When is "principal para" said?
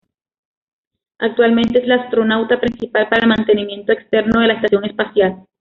2.59-3.21